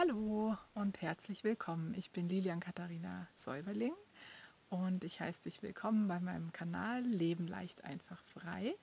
Hallo 0.00 0.56
und 0.72 1.02
herzlich 1.02 1.44
willkommen. 1.44 1.92
Ich 1.92 2.10
bin 2.10 2.26
Lilian 2.26 2.60
Katharina 2.60 3.28
Säuberling 3.34 3.92
und 4.70 5.04
ich 5.04 5.20
heiße 5.20 5.42
dich 5.42 5.62
willkommen 5.62 6.08
bei 6.08 6.18
meinem 6.20 6.54
Kanal 6.54 7.02
Leben 7.02 7.46
leicht 7.46 7.84
einfach 7.84 8.24
frei. 8.24 8.74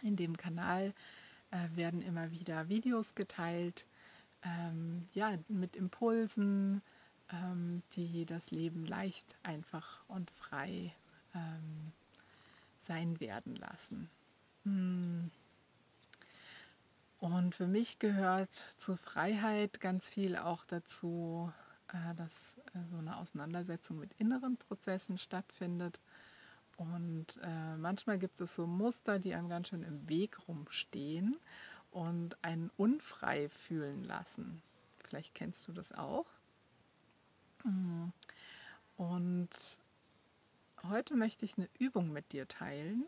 In 0.00 0.16
dem 0.16 0.38
Kanal 0.38 0.94
äh, 1.50 1.68
werden 1.76 2.00
immer 2.00 2.30
wieder 2.30 2.70
Videos 2.70 3.14
geteilt, 3.14 3.86
ähm, 4.42 5.06
ja, 5.12 5.36
mit 5.48 5.76
Impulsen, 5.76 6.80
ähm, 7.30 7.82
die 7.92 8.24
das 8.24 8.50
Leben 8.50 8.86
leicht, 8.86 9.36
einfach 9.42 10.02
und 10.08 10.30
frei 10.30 10.94
ähm, 11.34 11.92
sein 12.78 13.20
werden 13.20 13.54
lassen. 13.54 14.08
Und 17.46 17.54
für 17.54 17.68
mich 17.68 18.00
gehört 18.00 18.52
zur 18.76 18.96
Freiheit 18.96 19.80
ganz 19.80 20.10
viel 20.10 20.34
auch 20.34 20.64
dazu, 20.64 21.52
äh, 21.92 22.14
dass 22.16 22.32
äh, 22.74 22.84
so 22.88 22.96
eine 22.96 23.18
Auseinandersetzung 23.18 24.00
mit 24.00 24.12
inneren 24.18 24.56
Prozessen 24.56 25.16
stattfindet. 25.16 26.00
Und 26.76 27.38
äh, 27.44 27.76
manchmal 27.76 28.18
gibt 28.18 28.40
es 28.40 28.56
so 28.56 28.66
Muster, 28.66 29.20
die 29.20 29.32
einem 29.32 29.48
ganz 29.48 29.68
schön 29.68 29.84
im 29.84 30.08
Weg 30.08 30.48
rumstehen 30.48 31.36
und 31.92 32.36
einen 32.42 32.72
unfrei 32.76 33.48
fühlen 33.48 34.02
lassen. 34.02 34.60
Vielleicht 35.04 35.32
kennst 35.32 35.68
du 35.68 35.72
das 35.72 35.92
auch. 35.92 36.26
Mm. 37.62 38.06
Und 38.96 39.50
heute 40.82 41.14
möchte 41.14 41.44
ich 41.44 41.56
eine 41.56 41.68
Übung 41.78 42.12
mit 42.12 42.32
dir 42.32 42.48
teilen, 42.48 43.06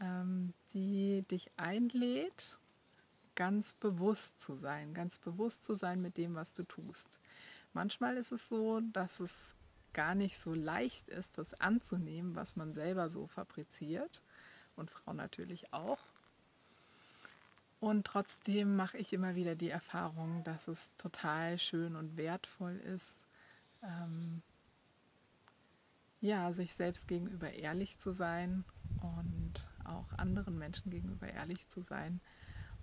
ähm, 0.00 0.54
die 0.72 1.22
dich 1.22 1.50
einlädt, 1.56 2.59
ganz 3.34 3.74
bewusst 3.74 4.40
zu 4.40 4.54
sein, 4.54 4.94
ganz 4.94 5.18
bewusst 5.18 5.64
zu 5.64 5.74
sein 5.74 6.02
mit 6.02 6.16
dem, 6.16 6.34
was 6.34 6.52
du 6.52 6.62
tust. 6.62 7.18
Manchmal 7.72 8.16
ist 8.16 8.32
es 8.32 8.48
so, 8.48 8.80
dass 8.92 9.20
es 9.20 9.30
gar 9.92 10.14
nicht 10.14 10.38
so 10.38 10.54
leicht 10.54 11.08
ist, 11.08 11.38
das 11.38 11.60
anzunehmen, 11.60 12.36
was 12.36 12.56
man 12.56 12.74
selber 12.74 13.10
so 13.10 13.26
fabriziert 13.26 14.20
und 14.76 14.90
Frau 14.90 15.12
natürlich 15.12 15.72
auch. 15.72 15.98
Und 17.80 18.06
trotzdem 18.06 18.76
mache 18.76 18.98
ich 18.98 19.12
immer 19.12 19.34
wieder 19.34 19.54
die 19.54 19.70
Erfahrung, 19.70 20.44
dass 20.44 20.68
es 20.68 20.78
total 20.98 21.58
schön 21.58 21.96
und 21.96 22.16
wertvoll 22.16 22.76
ist, 22.76 23.16
ähm, 23.82 24.42
ja, 26.20 26.52
sich 26.52 26.74
selbst 26.74 27.08
gegenüber 27.08 27.50
ehrlich 27.50 27.98
zu 27.98 28.12
sein 28.12 28.64
und 29.00 29.66
auch 29.84 30.12
anderen 30.18 30.58
Menschen 30.58 30.90
gegenüber 30.90 31.28
ehrlich 31.28 31.66
zu 31.68 31.80
sein 31.80 32.20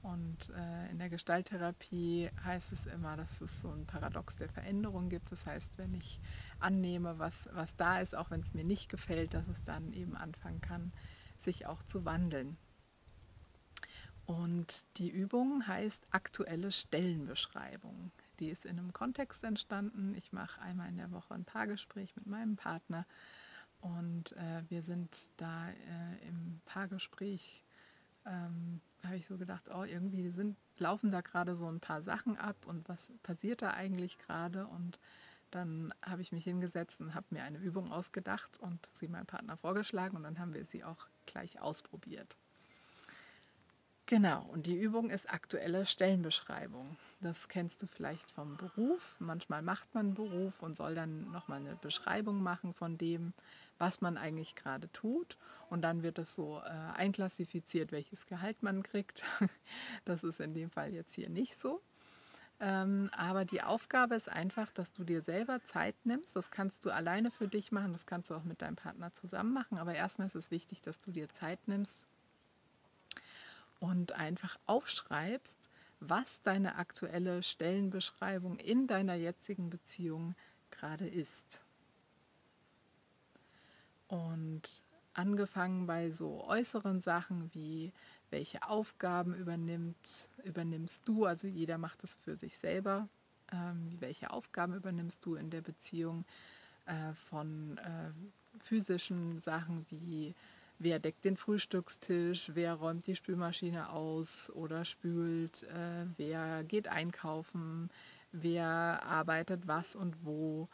und 0.07 0.49
äh, 0.55 0.89
in 0.91 0.99
der 0.99 1.09
Gestalttherapie 1.09 2.29
heißt 2.45 2.71
es 2.71 2.85
immer, 2.87 3.17
dass 3.17 3.41
es 3.41 3.61
so 3.61 3.69
ein 3.69 3.85
Paradox 3.85 4.37
der 4.37 4.47
Veränderung 4.47 5.09
gibt. 5.09 5.31
Das 5.31 5.45
heißt, 5.45 5.77
wenn 5.77 5.93
ich 5.93 6.19
annehme, 6.59 7.19
was, 7.19 7.33
was 7.51 7.75
da 7.75 7.99
ist, 7.99 8.15
auch 8.15 8.31
wenn 8.31 8.39
es 8.39 8.53
mir 8.53 8.63
nicht 8.63 8.89
gefällt, 8.89 9.33
dass 9.33 9.47
es 9.49 9.63
dann 9.65 9.91
eben 9.91 10.15
anfangen 10.15 10.61
kann, 10.61 10.93
sich 11.41 11.65
auch 11.65 11.83
zu 11.83 12.05
wandeln. 12.05 12.57
Und 14.25 14.85
die 14.97 15.09
Übung 15.09 15.67
heißt 15.67 16.07
aktuelle 16.11 16.71
Stellenbeschreibung. 16.71 18.11
Die 18.39 18.49
ist 18.49 18.65
in 18.65 18.79
einem 18.79 18.93
Kontext 18.93 19.43
entstanden. 19.43 20.15
Ich 20.15 20.31
mache 20.31 20.61
einmal 20.61 20.87
in 20.89 20.97
der 20.97 21.11
Woche 21.11 21.33
ein 21.33 21.43
Paargespräch 21.43 22.15
mit 22.15 22.27
meinem 22.27 22.55
Partner 22.55 23.05
und 23.81 24.31
äh, 24.33 24.63
wir 24.69 24.81
sind 24.81 25.17
da 25.37 25.69
äh, 25.69 26.27
im 26.27 26.61
Paargespräch 26.65 27.63
ähm, 28.25 28.81
habe 29.03 29.15
ich 29.15 29.25
so 29.25 29.37
gedacht, 29.37 29.69
oh, 29.73 29.83
irgendwie 29.83 30.29
sind, 30.29 30.57
laufen 30.77 31.11
da 31.11 31.21
gerade 31.21 31.55
so 31.55 31.67
ein 31.67 31.79
paar 31.79 32.01
Sachen 32.01 32.37
ab 32.37 32.55
und 32.65 32.87
was 32.89 33.11
passiert 33.23 33.61
da 33.61 33.71
eigentlich 33.71 34.17
gerade? 34.17 34.67
Und 34.67 34.99
dann 35.51 35.93
habe 36.05 36.21
ich 36.21 36.31
mich 36.31 36.43
hingesetzt 36.43 36.99
und 36.99 37.15
habe 37.15 37.27
mir 37.29 37.43
eine 37.43 37.57
Übung 37.57 37.91
ausgedacht 37.91 38.59
und 38.59 38.87
sie 38.91 39.07
meinem 39.07 39.25
Partner 39.25 39.57
vorgeschlagen 39.57 40.17
und 40.17 40.23
dann 40.23 40.39
haben 40.39 40.53
wir 40.53 40.65
sie 40.65 40.83
auch 40.83 41.07
gleich 41.25 41.61
ausprobiert. 41.61 42.35
Genau, 44.09 44.45
und 44.53 44.67
die 44.67 44.79
Übung 44.79 45.09
ist 45.09 45.29
aktuelle 45.29 45.85
Stellenbeschreibung. 45.85 46.95
Das 47.19 47.49
kennst 47.49 47.81
du 47.81 47.87
vielleicht 47.87 48.31
vom 48.31 48.55
Beruf. 48.55 49.15
Manchmal 49.19 49.61
macht 49.61 49.93
man 49.93 50.07
einen 50.07 50.15
Beruf 50.15 50.61
und 50.61 50.77
soll 50.77 50.95
dann 50.95 51.29
nochmal 51.31 51.59
eine 51.59 51.75
Beschreibung 51.75 52.41
machen 52.41 52.73
von 52.73 52.97
dem, 52.97 53.33
was 53.77 54.01
man 54.01 54.17
eigentlich 54.17 54.55
gerade 54.55 54.91
tut. 54.91 55.37
Und 55.69 55.81
dann 55.81 56.03
wird 56.03 56.19
es 56.19 56.33
so 56.33 56.59
äh, 56.59 56.69
einklassifiziert, 56.69 57.91
welches 57.91 58.25
Gehalt 58.25 58.63
man 58.63 58.83
kriegt. 58.83 59.23
Das 60.05 60.23
ist 60.23 60.39
in 60.39 60.53
dem 60.53 60.69
Fall 60.69 60.93
jetzt 60.93 61.13
hier 61.13 61.29
nicht 61.29 61.57
so. 61.57 61.81
Ähm, 62.59 63.09
aber 63.15 63.45
die 63.45 63.61
Aufgabe 63.61 64.15
ist 64.15 64.29
einfach, 64.29 64.71
dass 64.71 64.91
du 64.93 65.03
dir 65.03 65.21
selber 65.21 65.63
Zeit 65.63 65.95
nimmst. 66.05 66.35
Das 66.35 66.49
kannst 66.49 66.85
du 66.85 66.89
alleine 66.89 67.29
für 67.29 67.47
dich 67.47 67.71
machen, 67.71 67.93
das 67.93 68.05
kannst 68.05 68.29
du 68.29 68.35
auch 68.35 68.43
mit 68.43 68.61
deinem 68.61 68.75
Partner 68.75 69.11
zusammen 69.13 69.53
machen. 69.53 69.77
Aber 69.77 69.93
erstmal 69.93 70.27
ist 70.27 70.35
es 70.35 70.51
wichtig, 70.51 70.81
dass 70.81 70.99
du 71.01 71.11
dir 71.11 71.29
Zeit 71.29 71.67
nimmst 71.67 72.07
und 73.79 74.13
einfach 74.13 74.57
aufschreibst, 74.65 75.69
was 75.99 76.41
deine 76.43 76.75
aktuelle 76.75 77.43
Stellenbeschreibung 77.43 78.57
in 78.57 78.87
deiner 78.87 79.15
jetzigen 79.15 79.69
Beziehung 79.69 80.35
gerade 80.71 81.07
ist. 81.07 81.63
Und 84.07 84.61
angefangen 85.13 85.87
bei 85.87 86.09
so 86.11 86.45
äußeren 86.45 87.01
Sachen 87.01 87.49
wie 87.53 87.91
welche 88.29 88.67
Aufgaben 88.67 89.33
übernimmt, 89.33 90.29
übernimmst 90.43 91.07
du, 91.07 91.25
also 91.25 91.47
jeder 91.47 91.77
macht 91.77 92.03
es 92.03 92.15
für 92.15 92.35
sich 92.35 92.57
selber, 92.57 93.07
ähm, 93.51 93.95
welche 93.99 94.31
Aufgaben 94.31 94.73
übernimmst 94.73 95.25
du 95.25 95.35
in 95.35 95.49
der 95.49 95.61
Beziehung 95.61 96.25
äh, 96.85 97.13
von 97.13 97.77
äh, 97.77 98.11
physischen 98.59 99.39
Sachen 99.39 99.85
wie 99.89 100.35
wer 100.79 100.99
deckt 100.99 101.25
den 101.25 101.37
Frühstückstisch, 101.37 102.51
wer 102.53 102.75
räumt 102.75 103.07
die 103.07 103.15
Spülmaschine 103.15 103.89
aus 103.89 104.51
oder 104.51 104.85
spült, 104.85 105.63
äh, 105.63 106.05
wer 106.17 106.63
geht 106.63 106.87
einkaufen, 106.87 107.89
wer 108.31 109.03
arbeitet 109.03 109.67
was 109.67 109.95
und 109.95 110.25
wo. 110.25 110.67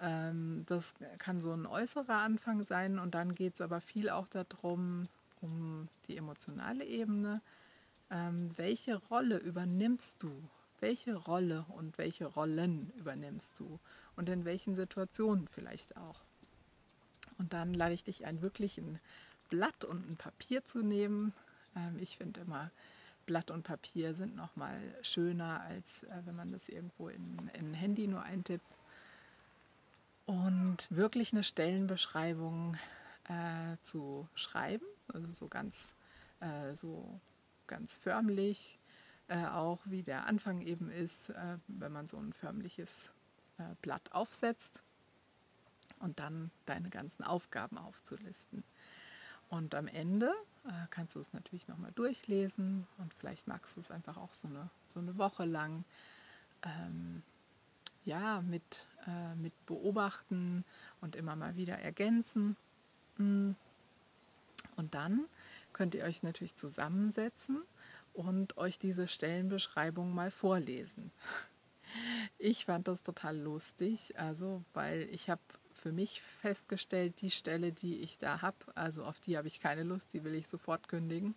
Ähm, 0.00 0.64
das 0.66 0.94
kann 1.18 1.40
so 1.40 1.52
ein 1.52 1.66
äußerer 1.66 2.18
Anfang 2.22 2.64
sein 2.64 2.98
und 2.98 3.14
dann 3.14 3.34
geht 3.34 3.54
es 3.54 3.60
aber 3.60 3.80
viel 3.80 4.08
auch 4.10 4.28
darum, 4.28 5.08
um 5.40 5.88
die 6.08 6.16
emotionale 6.16 6.84
Ebene. 6.84 7.40
Ähm, 8.10 8.50
welche 8.56 8.96
Rolle 8.96 9.38
übernimmst 9.38 10.22
du? 10.22 10.30
Welche 10.80 11.14
Rolle 11.14 11.66
und 11.76 11.98
welche 11.98 12.26
Rollen 12.26 12.90
übernimmst 12.98 13.58
du? 13.58 13.78
Und 14.16 14.28
in 14.28 14.44
welchen 14.44 14.74
Situationen 14.74 15.48
vielleicht 15.48 15.96
auch? 15.96 16.20
Und 17.38 17.52
dann 17.52 17.74
lade 17.74 17.94
ich 17.94 18.04
dich 18.04 18.24
ein, 18.24 18.42
wirklich 18.42 18.78
ein 18.78 18.98
Blatt 19.50 19.84
und 19.84 20.08
ein 20.10 20.16
Papier 20.16 20.64
zu 20.64 20.82
nehmen. 20.82 21.34
Ähm, 21.76 21.98
ich 22.00 22.16
finde 22.16 22.40
immer, 22.40 22.70
Blatt 23.26 23.50
und 23.50 23.62
Papier 23.62 24.14
sind 24.14 24.34
noch 24.34 24.56
mal 24.56 24.80
schöner, 25.02 25.60
als 25.60 26.02
äh, 26.04 26.22
wenn 26.24 26.36
man 26.36 26.52
das 26.52 26.68
irgendwo 26.68 27.08
in 27.08 27.50
ein 27.54 27.74
Handy 27.74 28.06
nur 28.06 28.22
eintippt. 28.22 28.79
Und 30.30 30.86
wirklich 30.90 31.32
eine 31.32 31.42
Stellenbeschreibung 31.42 32.76
äh, 33.24 33.76
zu 33.82 34.28
schreiben, 34.36 34.86
also 35.12 35.28
so 35.28 35.48
ganz, 35.48 35.74
äh, 36.38 36.72
so 36.76 37.20
ganz 37.66 37.98
förmlich, 37.98 38.78
äh, 39.26 39.44
auch 39.46 39.80
wie 39.86 40.04
der 40.04 40.26
Anfang 40.26 40.60
eben 40.60 40.88
ist, 40.88 41.30
äh, 41.30 41.58
wenn 41.66 41.90
man 41.90 42.06
so 42.06 42.16
ein 42.16 42.32
förmliches 42.32 43.10
äh, 43.58 43.64
Blatt 43.82 44.12
aufsetzt 44.12 44.80
und 45.98 46.20
dann 46.20 46.52
deine 46.64 46.90
ganzen 46.90 47.24
Aufgaben 47.24 47.76
aufzulisten. 47.76 48.62
Und 49.48 49.74
am 49.74 49.88
Ende 49.88 50.32
äh, 50.64 50.86
kannst 50.90 51.16
du 51.16 51.20
es 51.20 51.32
natürlich 51.32 51.66
nochmal 51.66 51.90
durchlesen 51.96 52.86
und 52.98 53.12
vielleicht 53.14 53.48
magst 53.48 53.76
du 53.76 53.80
es 53.80 53.90
einfach 53.90 54.16
auch 54.16 54.32
so 54.32 54.46
eine, 54.46 54.70
so 54.86 55.00
eine 55.00 55.18
Woche 55.18 55.44
lang 55.44 55.82
ähm, 56.62 57.24
ja, 58.10 58.42
mit, 58.42 58.86
äh, 59.06 59.34
mit 59.36 59.54
beobachten 59.66 60.64
und 61.00 61.14
immer 61.14 61.36
mal 61.36 61.56
wieder 61.56 61.78
ergänzen. 61.78 62.56
Mm. 63.16 63.52
Und 64.76 64.94
dann 64.94 65.26
könnt 65.72 65.94
ihr 65.94 66.04
euch 66.04 66.22
natürlich 66.24 66.56
zusammensetzen 66.56 67.62
und 68.12 68.56
euch 68.58 68.78
diese 68.78 69.06
Stellenbeschreibung 69.06 70.14
mal 70.14 70.30
vorlesen. 70.30 71.10
Ich 72.38 72.66
fand 72.66 72.86
das 72.86 73.02
total 73.02 73.36
lustig, 73.36 74.16
also 74.16 74.62
weil 74.74 75.08
ich 75.10 75.28
habe 75.28 75.40
für 75.72 75.90
mich 75.90 76.22
festgestellt, 76.22 77.20
die 77.20 77.32
Stelle, 77.32 77.72
die 77.72 77.96
ich 77.96 78.16
da 78.16 78.42
habe, 78.42 78.56
also 78.76 79.04
auf 79.04 79.18
die 79.18 79.36
habe 79.36 79.48
ich 79.48 79.58
keine 79.58 79.82
Lust, 79.82 80.12
die 80.12 80.22
will 80.22 80.36
ich 80.36 80.46
sofort 80.46 80.88
kündigen. 80.88 81.34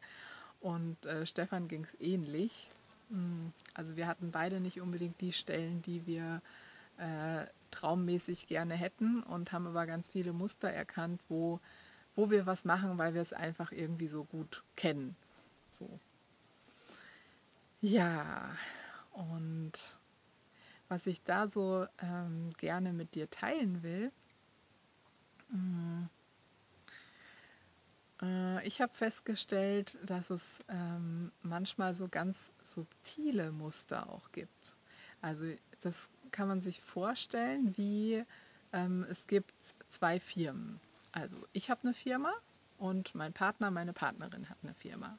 Und 0.61 1.07
äh, 1.07 1.25
Stefan 1.25 1.67
ging 1.67 1.83
es 1.85 1.99
ähnlich. 1.99 2.69
Hm, 3.09 3.51
also 3.73 3.95
wir 3.95 4.05
hatten 4.05 4.29
beide 4.29 4.59
nicht 4.59 4.79
unbedingt 4.79 5.19
die 5.21 5.33
Stellen, 5.33 5.81
die 5.81 6.05
wir 6.05 6.43
äh, 6.98 7.45
traummäßig 7.72 8.48
gerne 8.48 8.75
hätten 8.75 9.24
und 9.24 9.51
haben 9.51 9.68
aber 9.68 9.86
ganz 9.86 10.10
viele 10.10 10.34
Muster 10.34 10.69
erkannt, 10.69 11.22
wo, 11.30 11.60
wo 12.16 12.30
wir 12.30 12.45
was 12.45 12.66
machen, 12.66 12.98
weil 12.98 13.13
wir 13.13 13.22
es 13.22 13.34
einfach 13.34 13.72
irgendwie 13.72 14.07
so 14.07 14.24
gut 14.24 14.63
kennen. 14.75 15.16
So. 15.69 16.00
Ja, 17.81 18.56
und 19.12 19.74
was 20.88 21.07
ich 21.07 21.24
da 21.24 21.48
so 21.48 21.88
ähm, 22.00 22.51
gerne 22.57 22.94
mit 22.94 23.16
dir 23.16 23.30
teilen 23.30 23.81
will. 23.81 24.12
Mm, 25.50 26.04
äh, 28.22 28.68
ich 28.68 28.81
habe 28.81 28.94
festgestellt, 28.94 29.98
dass 30.06 30.30
es 30.30 30.44
ähm, 30.69 31.31
manchmal 31.42 31.95
so 31.95 32.07
ganz 32.07 32.51
subtile 32.62 33.51
Muster 33.51 34.10
auch 34.10 34.31
gibt. 34.31 34.75
Also 35.22 35.45
das 35.81 36.10
kann 36.33 36.50
man 36.50 36.62
sich 36.62 36.81
vorstellen, 36.81 37.77
wie 37.77 38.25
ähm, 38.74 39.06
es 39.09 39.25
gibt 39.27 39.53
zwei 39.88 40.19
Firmen. 40.19 40.81
Also 41.13 41.38
ich 41.53 41.69
habe 41.69 41.83
eine 41.83 41.94
Firma 41.94 42.33
und 42.77 43.15
mein 43.15 43.31
Partner, 43.31 43.71
meine 43.71 43.94
Partnerin 43.94 44.50
hat 44.50 44.57
eine 44.63 44.74
Firma. 44.74 45.18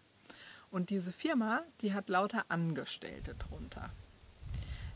Und 0.70 0.90
diese 0.90 1.12
Firma, 1.12 1.62
die 1.80 1.94
hat 1.94 2.10
lauter 2.10 2.44
Angestellte 2.48 3.34
drunter. 3.36 3.90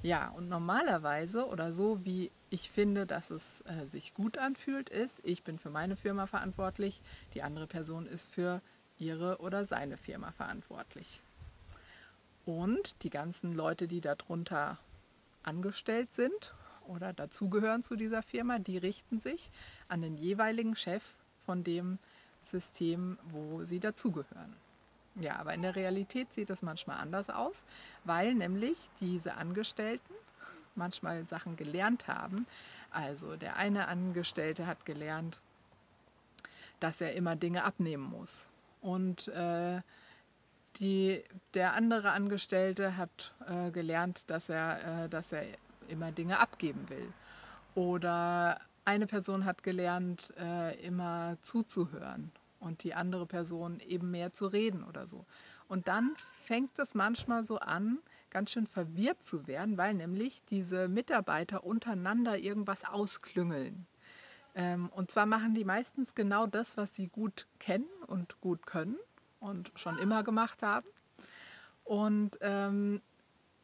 Ja, 0.03 0.29
und 0.31 0.49
normalerweise 0.49 1.47
oder 1.47 1.73
so 1.73 2.05
wie 2.05 2.31
ich 2.51 2.71
finde, 2.71 3.07
dass 3.07 3.31
es 3.31 3.43
äh, 3.63 3.87
sich 3.87 4.15
gut 4.15 4.39
anfühlt, 4.39 4.89
ist, 4.91 5.21
ich 5.23 5.43
bin 5.43 5.59
für 5.59 5.71
meine 5.71 5.97
Firma 5.97 6.27
verantwortlich, 6.27 7.01
die 7.35 7.43
andere 7.43 7.67
Person 7.67 8.07
ist 8.07 8.33
für 8.33 8.61
ihre 8.99 9.39
oder 9.39 9.65
seine 9.65 9.97
Firma 9.97 10.33
verantwortlich. 10.33 11.21
Und 12.45 13.03
die 13.03 13.11
ganzen 13.11 13.55
Leute, 13.55 13.87
die 13.89 14.01
darunter 14.01 14.79
angestellt 15.49 16.13
sind 16.13 16.55
oder 16.87 17.13
dazugehören 17.13 17.83
zu 17.83 17.97
dieser 17.97 18.23
Firma, 18.23 18.59
die 18.59 18.79
richten 18.79 19.19
sich 19.19 19.51
an 19.89 20.03
den 20.03 20.17
jeweiligen 20.17 20.77
Chef 20.77 21.03
von 21.45 21.65
dem 21.65 21.99
System, 22.45 23.19
wo 23.31 23.65
sie 23.65 23.81
dazugehören. 23.81 24.55
Ja, 25.21 25.37
aber 25.37 25.55
in 25.55 25.63
der 25.63 25.75
Realität 25.75 26.33
sieht 26.33 26.51
es 26.51 26.63
manchmal 26.63 26.99
anders 26.99 27.29
aus, 27.29 27.65
weil 28.05 28.35
nämlich 28.35 28.79
diese 29.01 29.35
Angestellten 29.35 30.15
manchmal 30.77 31.27
Sachen 31.27 31.57
gelernt 31.57 32.07
haben. 32.07 32.47
Also 32.91 33.37
der 33.37 33.57
eine 33.57 33.89
Angestellte 33.89 34.67
hat 34.67 34.87
gelernt, 34.87 35.41
dass 36.81 37.01
er 37.01 37.15
immer 37.15 37.37
Dinge 37.37 37.65
abnehmen 37.65 38.05
muss. 38.05 38.47
Und 38.81 39.29
äh, 39.29 39.81
die, 40.79 41.23
der 41.55 41.75
andere 41.75 42.13
Angestellte 42.13 42.97
hat 42.97 43.35
äh, 43.47 43.71
gelernt, 43.71 44.23
dass 44.29 44.49
er, 44.49 45.05
äh, 45.05 45.09
dass 45.09 45.33
er 45.33 45.45
immer 45.89 46.13
Dinge 46.13 46.39
abgeben 46.39 46.89
will. 46.89 47.13
Oder 47.75 48.61
eine 48.85 49.07
Person 49.07 49.45
hat 49.45 49.63
gelernt, 49.63 50.33
äh, 50.39 50.79
immer 50.85 51.37
zuzuhören 51.43 52.33
und 52.61 52.83
die 52.83 52.95
andere 52.95 53.27
Person 53.27 53.81
eben 53.81 54.11
mehr 54.11 54.33
zu 54.33 54.47
reden 54.47 54.85
oder 54.85 55.07
so. 55.07 55.27
Und 55.69 55.89
dann 55.89 56.15
fängt 56.43 56.79
es 56.79 56.95
manchmal 56.95 57.45
so 57.45 57.59
an, 57.59 57.99
ganz 58.31 58.51
schön 58.51 58.67
verwirrt 58.67 59.23
zu 59.23 59.47
werden, 59.47 59.77
weil 59.77 59.95
nämlich 59.95 60.43
diese 60.47 60.89
Mitarbeiter 60.89 61.65
untereinander 61.65 62.39
irgendwas 62.39 62.85
ausklüngeln. 62.85 63.87
Ähm, 64.55 64.89
und 64.89 65.11
zwar 65.11 65.27
machen 65.27 65.55
die 65.55 65.65
meistens 65.65 66.15
genau 66.15 66.47
das, 66.47 66.77
was 66.77 66.95
sie 66.95 67.09
gut 67.09 67.47
kennen 67.59 67.89
und 68.07 68.41
gut 68.41 68.67
können 68.67 68.97
und 69.41 69.71
schon 69.77 69.99
immer 69.99 70.23
gemacht 70.23 70.63
haben. 70.63 70.89
Und 71.85 72.39
ähm, 72.41 73.01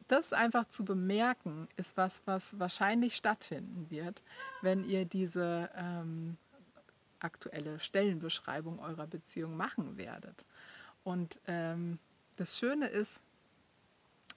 das 0.07 0.33
einfach 0.33 0.65
zu 0.65 0.85
bemerken, 0.85 1.67
ist 1.77 1.97
was, 1.97 2.21
was 2.25 2.59
wahrscheinlich 2.59 3.15
stattfinden 3.15 3.89
wird, 3.89 4.21
wenn 4.61 4.83
ihr 4.83 5.05
diese 5.05 5.69
ähm, 5.75 6.37
aktuelle 7.19 7.79
Stellenbeschreibung 7.79 8.79
eurer 8.79 9.07
Beziehung 9.07 9.57
machen 9.57 9.97
werdet. 9.97 10.45
Und 11.03 11.39
ähm, 11.47 11.99
das 12.35 12.57
Schöne 12.57 12.87
ist, 12.87 13.21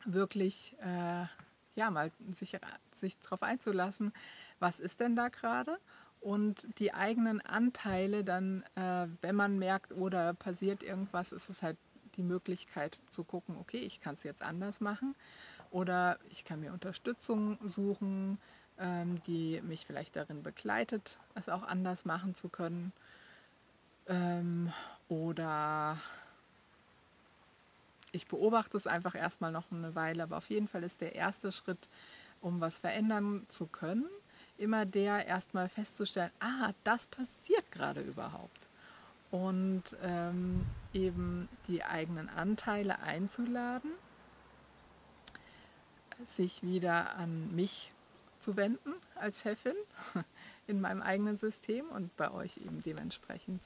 wirklich 0.05 0.75
äh, 0.81 1.26
ja, 1.75 1.91
mal 1.91 2.11
sich, 2.32 2.58
sich 3.00 3.17
darauf 3.20 3.43
einzulassen, 3.43 4.12
was 4.58 4.81
ist 4.81 5.00
denn 5.00 5.17
da 5.17 5.29
gerade 5.29 5.79
und 6.20 6.67
die 6.79 6.93
eigenen 6.94 7.41
Anteile 7.41 8.25
dann, 8.25 8.65
äh, 8.75 9.06
wenn 9.23 9.37
man 9.37 9.59
merkt 9.59 9.93
oder 9.93 10.35
passiert 10.35 10.82
irgendwas, 10.82 11.32
ist 11.32 11.49
es 11.49 11.62
halt 11.62 11.76
die 12.17 12.23
Möglichkeit 12.23 12.99
zu 13.11 13.25
gucken, 13.25 13.56
okay, 13.61 13.79
ich 13.79 14.00
kann 14.00 14.15
es 14.15 14.25
jetzt 14.25 14.43
anders 14.43 14.81
machen 14.81 15.15
oder 15.70 16.19
ich 16.31 16.44
kann 16.44 16.61
mir 16.61 16.73
Unterstützung 16.73 17.59
suchen, 17.65 18.38
ähm, 18.79 19.20
die 19.26 19.61
mich 19.62 19.87
vielleicht 19.87 20.17
darin 20.17 20.43
begleitet, 20.43 21.19
es 21.35 21.49
auch 21.49 21.62
anders 21.62 22.05
machen 22.05 22.35
zu 22.35 22.49
können. 22.49 22.93
Ähm, 24.06 24.73
oder 25.09 25.99
ich 28.12 28.26
beobachte 28.26 28.76
es 28.76 28.87
einfach 28.87 29.15
erstmal 29.15 29.53
noch 29.53 29.70
eine 29.70 29.94
Weile, 29.94 30.23
aber 30.23 30.38
auf 30.38 30.49
jeden 30.50 30.69
Fall 30.69 30.82
ist 30.82 31.00
der 31.00 31.15
erste 31.15 31.53
Schritt, 31.53 31.88
um 32.41 32.61
was 32.61 32.79
verändern 32.79 33.44
zu 33.49 33.67
können, 33.67 34.06
immer 34.58 34.87
der 34.87 35.26
erstmal 35.26 35.69
festzustellen, 35.69 36.31
ah, 36.40 36.72
das 36.84 37.06
passiert 37.06 37.70
gerade 37.70 38.00
überhaupt. 38.00 38.69
Und 39.31 39.84
ähm, 40.02 40.64
eben 40.93 41.49
die 41.66 41.84
eigenen 41.84 42.28
Anteile 42.28 43.00
einzuladen, 43.00 43.90
sich 46.37 46.62
wieder 46.62 47.16
an 47.16 47.55
mich 47.55 47.93
zu 48.40 48.56
wenden 48.56 48.94
als 49.14 49.43
Chefin 49.43 49.76
in 50.66 50.81
meinem 50.81 51.02
eigenen 51.02 51.38
System 51.38 51.88
und 51.90 52.16
bei 52.16 52.31
euch 52.31 52.56
eben 52.58 52.82
dementsprechend 52.82 53.62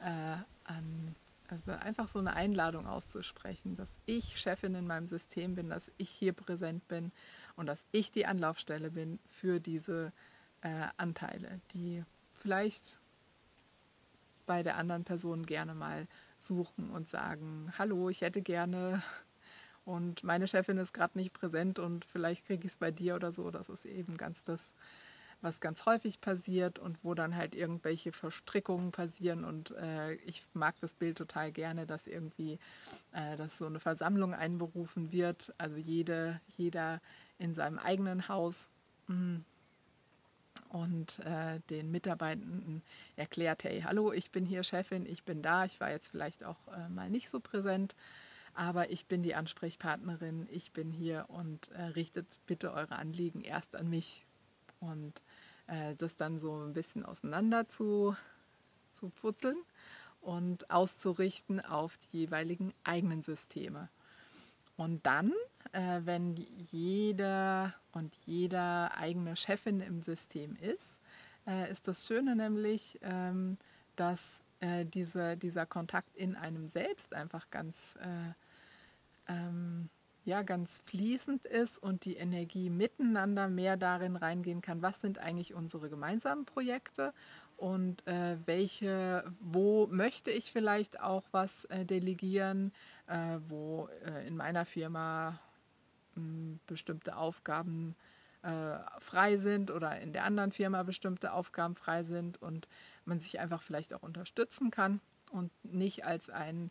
äh, 0.00 0.36
an 0.64 1.14
also 1.52 1.72
einfach 1.72 2.08
so 2.08 2.18
eine 2.18 2.32
Einladung 2.34 2.86
auszusprechen, 2.86 3.76
dass 3.76 3.90
ich 4.06 4.40
Chefin 4.40 4.74
in 4.74 4.86
meinem 4.86 5.06
System 5.06 5.54
bin, 5.54 5.68
dass 5.68 5.90
ich 5.98 6.08
hier 6.08 6.32
präsent 6.32 6.88
bin 6.88 7.12
und 7.56 7.66
dass 7.66 7.84
ich 7.92 8.10
die 8.10 8.26
Anlaufstelle 8.26 8.90
bin 8.90 9.18
für 9.26 9.60
diese 9.60 10.12
äh, 10.62 10.88
Anteile, 10.96 11.60
die 11.74 12.04
vielleicht 12.32 13.00
bei 14.46 14.62
der 14.62 14.76
anderen 14.76 15.04
Person 15.04 15.46
gerne 15.46 15.74
mal 15.74 16.06
suchen 16.38 16.90
und 16.90 17.08
sagen, 17.08 17.72
hallo, 17.78 18.08
ich 18.08 18.20
hätte 18.20 18.42
gerne 18.42 19.02
und 19.84 20.24
meine 20.24 20.48
Chefin 20.48 20.78
ist 20.78 20.92
gerade 20.92 21.18
nicht 21.18 21.32
präsent 21.32 21.78
und 21.78 22.04
vielleicht 22.04 22.46
kriege 22.46 22.66
ich 22.66 22.72
es 22.72 22.76
bei 22.76 22.90
dir 22.90 23.14
oder 23.14 23.32
so. 23.32 23.50
Das 23.50 23.68
ist 23.68 23.86
eben 23.86 24.16
ganz 24.16 24.42
das, 24.44 24.72
was 25.40 25.60
ganz 25.60 25.86
häufig 25.86 26.20
passiert 26.20 26.78
und 26.78 26.98
wo 27.02 27.14
dann 27.14 27.36
halt 27.36 27.54
irgendwelche 27.54 28.12
Verstrickungen 28.12 28.92
passieren. 28.92 29.44
Und 29.44 29.72
äh, 29.72 30.14
ich 30.14 30.44
mag 30.54 30.76
das 30.80 30.94
Bild 30.94 31.18
total 31.18 31.50
gerne, 31.50 31.84
dass 31.84 32.06
irgendwie, 32.06 32.58
äh, 33.12 33.36
dass 33.36 33.58
so 33.58 33.66
eine 33.66 33.80
Versammlung 33.80 34.34
einberufen 34.34 35.10
wird. 35.10 35.52
Also 35.58 35.76
jede, 35.76 36.40
jeder 36.56 37.00
in 37.42 37.54
seinem 37.54 37.78
eigenen 37.78 38.28
Haus. 38.28 38.68
Mh, 39.08 39.40
und 40.68 41.18
äh, 41.20 41.60
den 41.68 41.90
Mitarbeitenden 41.90 42.82
erklärt, 43.16 43.64
hey, 43.64 43.82
hallo, 43.82 44.12
ich 44.12 44.30
bin 44.30 44.46
hier 44.46 44.64
Chefin, 44.64 45.04
ich 45.04 45.22
bin 45.22 45.42
da, 45.42 45.66
ich 45.66 45.80
war 45.80 45.90
jetzt 45.90 46.08
vielleicht 46.08 46.44
auch 46.44 46.56
äh, 46.68 46.88
mal 46.88 47.10
nicht 47.10 47.28
so 47.28 47.40
präsent, 47.40 47.94
aber 48.54 48.90
ich 48.90 49.06
bin 49.06 49.22
die 49.22 49.34
Ansprechpartnerin, 49.34 50.48
ich 50.50 50.72
bin 50.72 50.90
hier 50.90 51.26
und 51.28 51.70
äh, 51.72 51.82
richtet 51.82 52.40
bitte 52.46 52.72
eure 52.72 52.96
Anliegen 52.96 53.42
erst 53.42 53.76
an 53.76 53.90
mich. 53.90 54.24
Und 54.80 55.22
äh, 55.66 55.94
das 55.96 56.16
dann 56.16 56.38
so 56.38 56.56
ein 56.56 56.72
bisschen 56.72 57.04
auseinander 57.04 57.68
zu, 57.68 58.16
zu 58.94 59.10
putzeln 59.10 59.58
und 60.20 60.70
auszurichten 60.70 61.60
auf 61.60 61.98
die 61.98 62.20
jeweiligen 62.20 62.72
eigenen 62.84 63.22
Systeme. 63.22 63.88
Und 64.76 65.04
dann, 65.06 65.32
äh, 65.72 66.00
wenn 66.04 66.36
jeder 66.70 67.74
und 67.92 68.14
jeder 68.26 68.96
eigene 68.96 69.36
Chefin 69.36 69.80
im 69.80 70.00
System 70.00 70.56
ist, 70.56 71.00
äh, 71.46 71.70
ist 71.70 71.86
das 71.88 72.06
Schöne 72.06 72.36
nämlich, 72.36 72.98
ähm, 73.02 73.58
dass 73.96 74.20
äh, 74.60 74.84
diese, 74.84 75.36
dieser 75.36 75.66
Kontakt 75.66 76.16
in 76.16 76.36
einem 76.36 76.68
selbst 76.68 77.14
einfach 77.14 77.50
ganz 77.50 77.76
äh, 77.96 79.32
ähm, 79.32 79.88
ja, 80.24 80.42
ganz 80.42 80.82
fließend 80.86 81.46
ist 81.46 81.78
und 81.78 82.04
die 82.04 82.16
Energie 82.16 82.70
miteinander 82.70 83.48
mehr 83.48 83.76
darin 83.76 84.16
reingehen 84.16 84.60
kann, 84.60 84.82
was 84.82 85.00
sind 85.00 85.18
eigentlich 85.18 85.54
unsere 85.54 85.90
gemeinsamen 85.90 86.44
Projekte 86.44 87.12
und 87.56 88.06
äh, 88.06 88.36
welche, 88.46 89.24
wo 89.40 89.86
möchte 89.88 90.30
ich 90.30 90.52
vielleicht 90.52 91.00
auch 91.00 91.24
was 91.32 91.64
äh, 91.66 91.84
delegieren, 91.84 92.72
äh, 93.08 93.38
wo 93.48 93.88
äh, 94.04 94.26
in 94.26 94.36
meiner 94.36 94.64
Firma 94.64 95.40
bestimmte 96.66 97.16
Aufgaben 97.16 97.94
äh, 98.42 98.78
frei 98.98 99.36
sind 99.36 99.70
oder 99.70 100.00
in 100.00 100.12
der 100.12 100.24
anderen 100.24 100.52
Firma 100.52 100.82
bestimmte 100.82 101.32
Aufgaben 101.32 101.76
frei 101.76 102.02
sind 102.02 102.40
und 102.42 102.68
man 103.04 103.20
sich 103.20 103.40
einfach 103.40 103.62
vielleicht 103.62 103.94
auch 103.94 104.02
unterstützen 104.02 104.70
kann 104.70 105.00
und 105.30 105.50
nicht 105.64 106.04
als 106.04 106.30
ein 106.30 106.70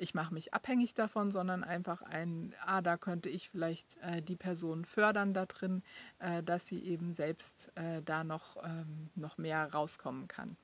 ich 0.00 0.14
mache 0.14 0.32
mich 0.32 0.54
abhängig 0.54 0.94
davon, 0.94 1.30
sondern 1.30 1.62
einfach 1.62 2.00
ein, 2.02 2.54
ah, 2.64 2.80
da 2.80 2.96
könnte 2.96 3.28
ich 3.28 3.50
vielleicht 3.50 3.98
äh, 3.98 4.22
die 4.22 4.36
Person 4.36 4.84
fördern 4.86 5.34
da 5.34 5.44
drin, 5.44 5.82
äh, 6.20 6.42
dass 6.42 6.66
sie 6.66 6.82
eben 6.82 7.12
selbst 7.12 7.70
äh, 7.74 8.00
da 8.02 8.24
noch, 8.24 8.56
ähm, 8.64 9.10
noch 9.14 9.36
mehr 9.36 9.70
rauskommen 9.72 10.26
kann. 10.26 10.56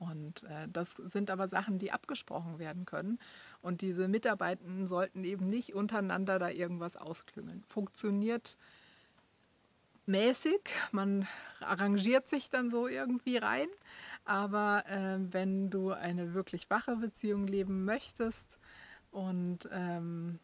Und 0.00 0.44
äh, 0.44 0.66
das 0.72 0.92
sind 0.92 1.30
aber 1.30 1.46
Sachen, 1.46 1.78
die 1.78 1.92
abgesprochen 1.92 2.58
werden 2.58 2.86
können. 2.86 3.18
Und 3.60 3.82
diese 3.82 4.08
Mitarbeitenden 4.08 4.86
sollten 4.86 5.24
eben 5.24 5.50
nicht 5.50 5.74
untereinander 5.74 6.38
da 6.38 6.48
irgendwas 6.48 6.96
ausklüngeln. 6.96 7.62
Funktioniert 7.68 8.56
mäßig. 10.06 10.60
Man 10.90 11.28
arrangiert 11.60 12.26
sich 12.26 12.48
dann 12.48 12.70
so 12.70 12.88
irgendwie 12.88 13.36
rein. 13.36 13.68
Aber 14.24 14.84
äh, 14.86 15.18
wenn 15.32 15.68
du 15.68 15.92
eine 15.92 16.32
wirklich 16.32 16.70
wache 16.70 16.96
Beziehung 16.96 17.46
leben 17.46 17.84
möchtest 17.84 18.58
und 19.10 19.68
ähm, 19.70 20.38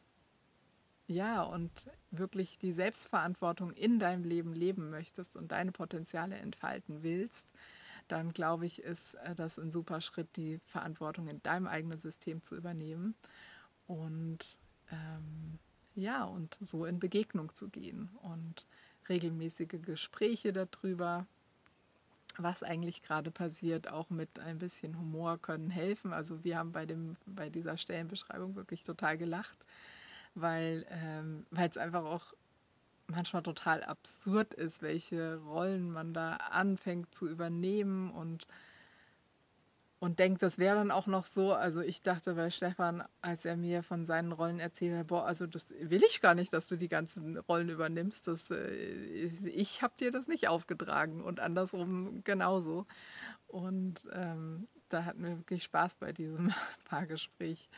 ja, 1.07 1.45
und 1.45 1.71
wirklich 2.11 2.59
die 2.59 2.73
Selbstverantwortung 2.73 3.71
in 3.73 3.99
deinem 3.99 4.25
Leben 4.25 4.53
leben 4.53 4.91
möchtest 4.91 5.35
und 5.37 5.53
deine 5.53 5.73
Potenziale 5.73 6.37
entfalten 6.37 7.03
willst, 7.03 7.47
dann 8.09 8.33
glaube 8.33 8.67
ich, 8.67 8.83
ist 8.83 9.15
äh, 9.15 9.35
das 9.35 9.59
ein 9.59 9.71
super 9.71 10.01
Schritt, 10.01 10.29
die 10.37 10.59
Verantwortung 10.67 11.29
in 11.29 11.43
deinem 11.43 11.67
eigenen 11.67 12.01
System 12.01 12.43
zu 12.43 12.57
übernehmen 12.57 13.15
und 13.87 14.59
ähm, 14.91 15.59
ja, 15.95 16.25
und 16.25 16.59
so 16.61 16.85
in 16.85 16.99
Begegnung 16.99 17.55
zu 17.55 17.69
gehen 17.69 18.11
und 18.23 18.67
regelmäßige 19.09 19.81
Gespräche 19.83 20.53
darüber, 20.53 21.27
was 22.37 22.63
eigentlich 22.63 23.03
gerade 23.03 23.31
passiert, 23.31 23.89
auch 23.89 24.11
mit 24.11 24.39
ein 24.39 24.59
bisschen 24.59 24.99
Humor 24.99 25.39
können 25.39 25.71
helfen. 25.71 26.13
Also 26.13 26.45
wir 26.45 26.59
haben 26.59 26.73
bei, 26.73 26.85
dem, 26.85 27.17
bei 27.25 27.49
dieser 27.49 27.79
Stellenbeschreibung 27.79 28.57
wirklich 28.57 28.83
total 28.83 29.17
gelacht, 29.17 29.57
weil 30.35 30.85
ähm, 30.91 31.47
es 31.57 31.79
einfach 31.79 32.05
auch 32.05 32.35
manchmal 33.09 33.43
total 33.43 33.83
absurd 33.85 34.55
ist, 34.55 34.83
welche 34.83 35.39
Rollen 35.39 35.91
man 35.91 36.13
da 36.15 36.37
anfängt 36.37 37.15
zu 37.15 37.29
übernehmen 37.29 38.11
und 38.11 38.47
und 39.99 40.19
denkt, 40.19 40.43
das 40.43 40.59
wäre 40.59 40.77
dann 40.77 40.91
auch 40.91 41.07
noch 41.07 41.25
so. 41.25 41.55
Also 41.55 41.81
ich 41.81 42.03
dachte 42.03 42.35
bei 42.35 42.51
Stefan, 42.51 43.03
als 43.23 43.45
er 43.45 43.57
mir 43.57 43.83
von 43.83 44.05
seinen 44.05 44.33
Rollen 44.33 44.61
erzählt 44.61 44.97
hat, 44.97 45.07
boah, 45.07 45.25
also 45.25 45.47
das 45.47 45.75
will 45.81 46.03
ich 46.05 46.21
gar 46.21 46.35
nicht, 46.35 46.53
dass 46.53 46.67
du 46.67 46.77
die 46.77 46.89
ganzen 46.89 47.39
Rollen 47.39 47.71
übernimmst. 47.71 48.29
Das, 48.29 48.51
äh, 48.51 48.67
ich 48.75 49.83
habe 49.83 49.95
dir 49.99 50.11
das 50.11 50.29
nicht 50.29 50.49
aufgetragen 50.49 51.23
und 51.23 51.41
andersrum 51.41 52.23
genauso. 52.25 52.87
Und 53.47 54.03
ähm, 54.13 54.69
da 54.91 55.05
hatten 55.05 55.25
wir 55.25 55.39
wirklich 55.39 55.65
Spaß 55.65 55.97
bei 55.97 56.13
diesem 56.13 56.53
Paargespräch 56.85 57.69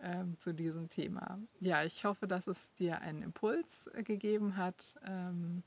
ähm, 0.00 0.36
zu 0.40 0.52
diesem 0.52 0.88
Thema. 0.88 1.38
Ja, 1.60 1.84
ich 1.84 2.04
hoffe, 2.04 2.26
dass 2.26 2.46
es 2.46 2.72
dir 2.74 3.00
einen 3.00 3.22
Impuls 3.22 3.86
äh, 3.88 4.02
gegeben 4.02 4.56
hat. 4.56 4.84
Ähm, 5.04 5.62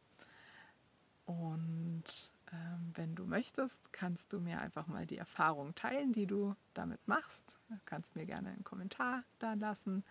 und 1.26 2.04
ähm, 2.52 2.92
wenn 2.96 3.16
du 3.16 3.26
möchtest, 3.26 3.94
kannst 3.94 4.34
du 4.34 4.40
mir 4.40 4.60
einfach 4.62 4.88
mal 4.88 5.06
die 5.06 5.18
Erfahrung 5.18 5.76
teilen, 5.76 6.14
die 6.14 6.26
du 6.26 6.56
damit 6.74 7.00
machst. 7.08 7.44
Du 7.70 7.76
kannst 7.86 8.16
mir 8.16 8.26
gerne 8.26 8.50
einen 8.50 8.64
Kommentar 8.64 9.24
da 9.40 9.54
lassen. 9.54 10.04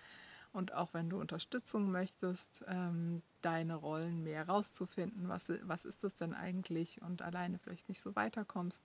Und 0.53 0.73
auch 0.73 0.95
wenn 0.95 1.11
du 1.11 1.21
Unterstützung 1.21 1.91
möchtest, 1.91 2.65
ähm, 2.69 3.23
deine 3.43 3.75
Rollen 3.75 4.23
mehr 4.23 4.49
rauszufinden, 4.49 5.29
was, 5.29 5.45
was 5.63 5.85
ist 5.85 6.03
das 6.03 6.17
denn 6.17 6.35
eigentlich 6.35 7.03
und 7.03 7.23
alleine 7.23 7.59
vielleicht 7.59 7.89
nicht 7.89 8.01
so 8.01 8.17
weiterkommst, 8.17 8.83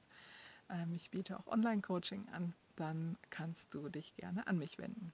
ähm, 0.69 0.93
ich 0.93 1.09
biete 1.09 1.39
auch 1.39 1.47
Online-Coaching 1.47 2.27
an, 2.29 2.53
dann 2.75 3.17
kannst 3.29 3.73
du 3.73 3.89
dich 3.89 4.15
gerne 4.15 4.45
an 4.47 4.57
mich 4.57 4.77
wenden. 4.77 5.13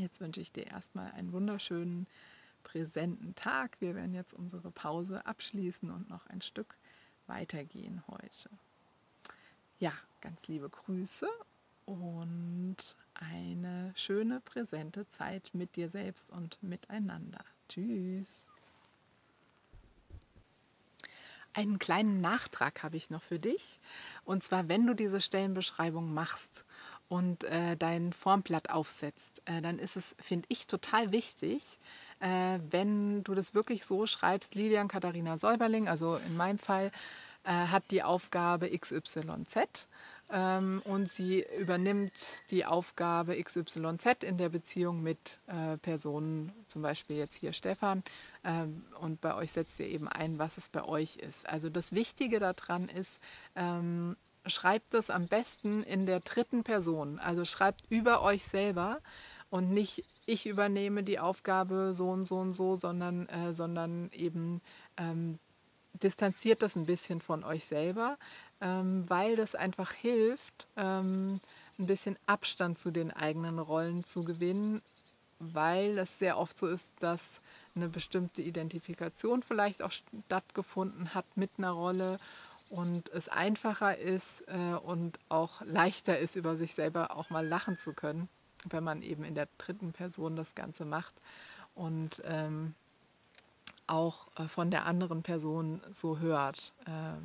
Jetzt 0.00 0.20
wünsche 0.20 0.40
ich 0.40 0.50
dir 0.50 0.66
erstmal 0.66 1.12
einen 1.12 1.32
wunderschönen, 1.32 2.06
präsenten 2.64 3.34
Tag. 3.34 3.76
Wir 3.80 3.94
werden 3.94 4.14
jetzt 4.14 4.32
unsere 4.32 4.70
Pause 4.70 5.26
abschließen 5.26 5.90
und 5.90 6.08
noch 6.08 6.26
ein 6.26 6.40
Stück 6.40 6.78
weitergehen 7.26 8.02
heute. 8.08 8.48
Ja, 9.78 9.92
ganz 10.22 10.48
liebe 10.48 10.70
Grüße 10.70 11.28
und 11.84 12.76
eine 13.12 13.92
schöne, 13.94 14.40
präsente 14.40 15.06
Zeit 15.08 15.50
mit 15.52 15.76
dir 15.76 15.90
selbst 15.90 16.30
und 16.30 16.62
miteinander. 16.62 17.44
Tschüss. 17.68 18.46
Einen 21.52 21.78
kleinen 21.78 22.20
Nachtrag 22.22 22.82
habe 22.82 22.96
ich 22.96 23.10
noch 23.10 23.22
für 23.22 23.38
dich. 23.38 23.80
Und 24.24 24.42
zwar, 24.42 24.68
wenn 24.68 24.86
du 24.86 24.94
diese 24.94 25.20
Stellenbeschreibung 25.20 26.14
machst 26.14 26.64
und 27.08 27.42
äh, 27.44 27.76
dein 27.76 28.12
Formblatt 28.12 28.70
aufsetzt, 28.70 29.29
dann 29.60 29.78
ist 29.78 29.96
es, 29.96 30.14
finde 30.20 30.46
ich, 30.48 30.66
total 30.66 31.12
wichtig, 31.12 31.78
äh, 32.20 32.58
wenn 32.70 33.24
du 33.24 33.34
das 33.34 33.54
wirklich 33.54 33.84
so 33.84 34.06
schreibst, 34.06 34.54
Lilian 34.54 34.88
Katharina 34.88 35.38
Säuberling, 35.38 35.88
also 35.88 36.16
in 36.26 36.36
meinem 36.36 36.58
Fall, 36.58 36.90
äh, 37.44 37.50
hat 37.50 37.90
die 37.90 38.02
Aufgabe 38.02 38.70
XYZ 38.70 39.88
ähm, 40.30 40.82
und 40.84 41.10
sie 41.10 41.44
übernimmt 41.58 42.50
die 42.50 42.64
Aufgabe 42.66 43.42
XYZ 43.42 44.24
in 44.24 44.36
der 44.36 44.50
Beziehung 44.50 45.02
mit 45.02 45.40
äh, 45.46 45.78
Personen, 45.78 46.52
zum 46.66 46.82
Beispiel 46.82 47.16
jetzt 47.16 47.34
hier 47.34 47.52
Stefan, 47.52 48.02
ähm, 48.44 48.84
und 49.00 49.20
bei 49.20 49.34
euch 49.34 49.52
setzt 49.52 49.80
ihr 49.80 49.86
eben 49.86 50.08
ein, 50.08 50.38
was 50.38 50.58
es 50.58 50.68
bei 50.68 50.84
euch 50.84 51.16
ist. 51.16 51.48
Also 51.48 51.70
das 51.70 51.92
Wichtige 51.92 52.38
daran 52.40 52.88
ist, 52.88 53.20
ähm, 53.56 54.16
schreibt 54.46 54.94
es 54.94 55.10
am 55.10 55.26
besten 55.26 55.82
in 55.82 56.06
der 56.06 56.20
dritten 56.20 56.62
Person, 56.62 57.18
also 57.18 57.44
schreibt 57.44 57.84
über 57.88 58.22
euch 58.22 58.44
selber 58.44 59.00
und 59.50 59.70
nicht 59.70 60.04
ich 60.26 60.46
übernehme 60.46 61.02
die 61.02 61.18
Aufgabe 61.18 61.92
so 61.92 62.08
und 62.10 62.24
so 62.26 62.36
und 62.36 62.54
so, 62.54 62.76
sondern, 62.76 63.28
äh, 63.28 63.52
sondern 63.52 64.10
eben 64.12 64.60
ähm, 64.96 65.38
distanziert 65.94 66.62
das 66.62 66.76
ein 66.76 66.86
bisschen 66.86 67.20
von 67.20 67.42
euch 67.42 67.64
selber, 67.64 68.16
ähm, 68.60 69.04
weil 69.08 69.36
das 69.36 69.54
einfach 69.54 69.92
hilft, 69.92 70.68
ähm, 70.76 71.40
ein 71.78 71.86
bisschen 71.86 72.16
Abstand 72.26 72.78
zu 72.78 72.92
den 72.92 73.10
eigenen 73.10 73.58
Rollen 73.58 74.04
zu 74.04 74.22
gewinnen, 74.22 74.82
weil 75.40 75.98
es 75.98 76.18
sehr 76.18 76.38
oft 76.38 76.58
so 76.58 76.68
ist, 76.68 76.92
dass 77.00 77.40
eine 77.74 77.88
bestimmte 77.88 78.42
Identifikation 78.42 79.42
vielleicht 79.42 79.82
auch 79.82 79.92
stattgefunden 79.92 81.14
hat 81.14 81.26
mit 81.36 81.50
einer 81.58 81.72
Rolle 81.72 82.18
und 82.68 83.08
es 83.08 83.28
einfacher 83.28 83.98
ist 83.98 84.44
äh, 84.46 84.74
und 84.74 85.18
auch 85.28 85.60
leichter 85.62 86.18
ist, 86.18 86.36
über 86.36 86.56
sich 86.56 86.74
selber 86.74 87.16
auch 87.16 87.30
mal 87.30 87.46
lachen 87.46 87.76
zu 87.76 87.94
können 87.94 88.28
wenn 88.68 88.84
man 88.84 89.02
eben 89.02 89.24
in 89.24 89.34
der 89.34 89.48
dritten 89.58 89.92
Person 89.92 90.36
das 90.36 90.54
Ganze 90.54 90.84
macht 90.84 91.14
und 91.74 92.22
ähm, 92.24 92.74
auch 93.86 94.28
äh, 94.36 94.48
von 94.48 94.70
der 94.70 94.86
anderen 94.86 95.22
Person 95.22 95.80
so 95.90 96.18
hört, 96.18 96.72
äh, 96.86 97.20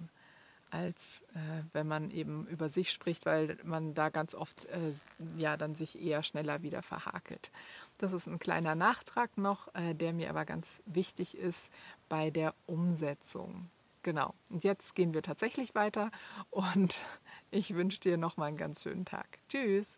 als 0.71 0.97
äh, 1.33 1.63
wenn 1.73 1.87
man 1.87 2.11
eben 2.11 2.47
über 2.47 2.69
sich 2.69 2.91
spricht, 2.91 3.25
weil 3.25 3.57
man 3.63 3.93
da 3.93 4.09
ganz 4.09 4.35
oft 4.35 4.65
äh, 4.65 4.93
ja 5.37 5.57
dann 5.57 5.75
sich 5.75 6.01
eher 6.01 6.23
schneller 6.23 6.63
wieder 6.63 6.81
verhakelt. 6.81 7.51
Das 7.97 8.11
ist 8.11 8.27
ein 8.27 8.39
kleiner 8.39 8.75
Nachtrag 8.75 9.37
noch, 9.37 9.73
äh, 9.73 9.93
der 9.93 10.11
mir 10.13 10.29
aber 10.29 10.45
ganz 10.45 10.81
wichtig 10.85 11.37
ist 11.37 11.69
bei 12.09 12.29
der 12.29 12.53
Umsetzung. 12.65 13.69
Genau. 14.03 14.33
Und 14.49 14.63
jetzt 14.63 14.95
gehen 14.95 15.13
wir 15.13 15.23
tatsächlich 15.23 15.75
weiter 15.75 16.11
und 16.49 16.95
ich 17.51 17.73
wünsche 17.73 17.99
dir 17.99 18.17
noch 18.17 18.37
mal 18.37 18.45
einen 18.45 18.57
ganz 18.57 18.83
schönen 18.83 19.05
Tag. 19.05 19.39
Tschüss. 19.49 19.97